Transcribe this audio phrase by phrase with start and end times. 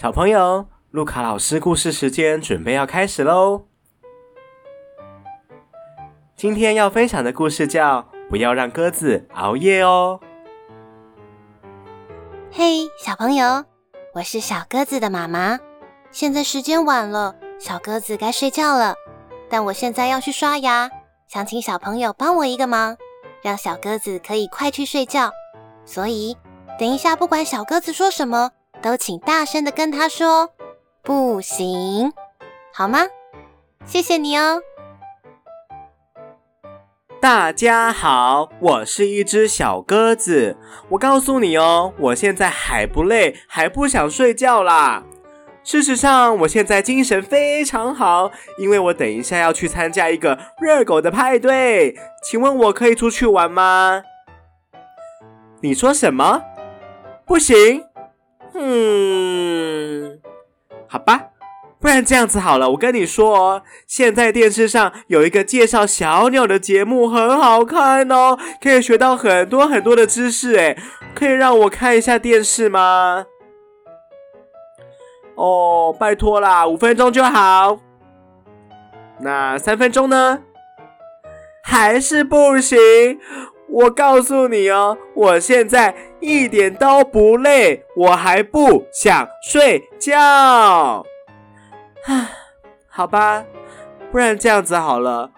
[0.00, 3.66] 小朋友，路卡老师故事时间准备要开始喽！
[6.34, 7.98] 今天要分享的故事叫
[8.30, 10.18] 《不要让鸽子熬夜》哦。
[12.50, 13.66] 嘿，小朋友，
[14.14, 15.60] 我是小鸽子的妈妈。
[16.10, 18.94] 现在时间晚了，小鸽子该睡觉了。
[19.50, 20.88] 但我现在要去刷牙，
[21.28, 22.96] 想请小朋友帮我一个忙，
[23.42, 25.30] 让小鸽子可以快去睡觉。
[25.84, 26.34] 所以，
[26.78, 28.52] 等一下不管小鸽子说什么，
[28.82, 30.50] 都请大声的跟他说，
[31.02, 32.12] 不行，
[32.72, 33.00] 好吗？
[33.84, 34.62] 谢谢你哦。
[37.20, 40.56] 大家好，我是一只小鸽子。
[40.88, 45.02] 我告诉你哦，我现在还不累，还不想睡觉啦。
[45.62, 51.94] 事实上，我现在精神非常好，因为我等一下要去参加一个热狗的派对。
[52.24, 54.02] 请问我可以出去玩吗？
[55.60, 56.40] 你说什么？
[57.26, 57.84] 不行？
[58.60, 60.20] 嗯，
[60.88, 61.28] 好吧。
[61.80, 70.76] 不然这样子好了，我跟你说哦，现在电视上有一个介绍小鸟的节目，很好看哦，可以学到很多很多的知识诶，
[71.14, 73.24] 可以让我看一下电视吗？
[75.36, 77.78] 哦，拜托啦，五分钟就好。
[79.20, 80.40] 那三分钟呢？
[81.62, 82.78] 还是不行。
[83.72, 90.18] 我告诉你哦，我现在一点都不累，我还不想睡觉。
[90.20, 91.04] 啊，
[92.88, 93.44] 好吧，
[94.10, 95.30] 不然这样子好了，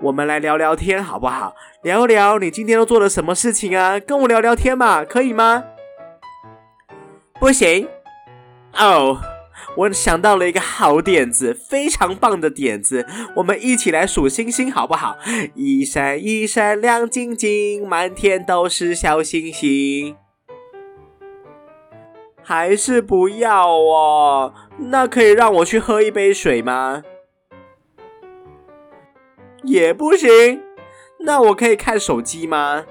[0.00, 1.54] 我们来聊聊天好不好？
[1.82, 4.00] 聊聊你今天都做了什么事情啊？
[4.00, 5.62] 跟我聊聊天嘛，可以吗？
[7.38, 7.88] 不行。
[8.78, 9.18] 哦，
[9.76, 15.18] 我想到了一个好点子，非常棒的点子，我们一起来数星星好不好？
[15.54, 20.16] 一闪一闪亮晶晶，满天都是小星星。
[22.42, 24.54] 还是不要哦？
[24.78, 27.02] 那可以让我去喝一杯水吗？
[29.64, 30.62] 也不行。
[31.20, 32.86] 那我可以看手机吗？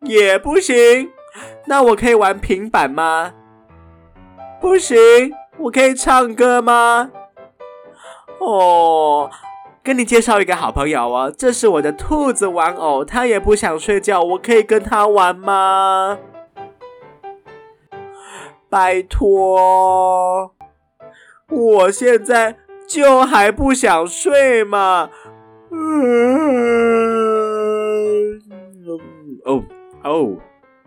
[0.00, 1.10] 也不行。
[1.66, 3.34] 那我可以玩平板吗？
[4.64, 4.96] 不行。
[5.58, 7.10] 我可以唱歌吗？
[8.40, 9.30] 哦，
[9.82, 16.18] 跟你介绍一个好朋友哦，这是我的兔子玩偶，它也不想睡觉，我可以跟它玩吗？
[18.70, 20.54] 拜托，
[21.50, 22.56] 我现在
[22.88, 25.10] 就还不想睡嘛。
[25.70, 26.00] 嗯，
[29.44, 29.62] 哦
[30.04, 30.38] 哦，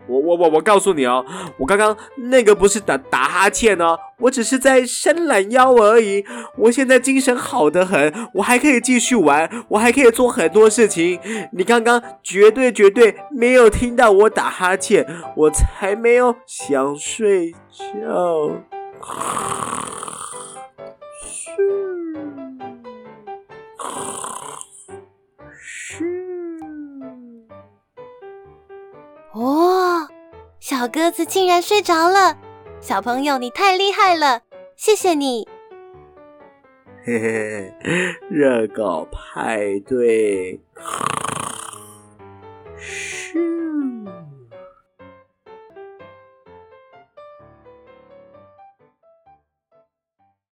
[0.08, 1.24] 我我我我告诉你哦，
[1.58, 1.94] 我刚刚
[2.30, 6.24] 那个不是打打哈欠哦，我只是在伸懒腰而已。
[6.56, 11.20] 我现在精神好得很，我还可以继续玩，我还可以做很多事情。
[11.52, 17.52] 你刚刚绝对绝对没有听到我打哈欠，我才没有想睡。
[17.70, 18.50] 觉，
[30.68, 32.36] 小鸽子竟然睡着了！
[32.78, 34.42] 小朋友，你太厉害了，
[34.76, 35.48] 谢谢你。
[37.06, 40.60] 嘿嘿嘿，热狗派对。